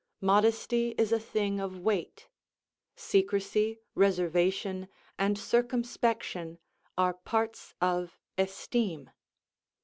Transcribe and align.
Modesty 0.21 0.95
is 0.97 1.11
a 1.11 1.19
thing 1.19 1.59
of 1.59 1.77
weight; 1.77 2.27
secrecy, 2.95 3.81
reservation, 3.93 4.87
and 5.19 5.37
circumspection, 5.37 6.57
are 6.97 7.13
parts 7.13 7.75
of 7.79 8.17
esteem. 8.35 9.11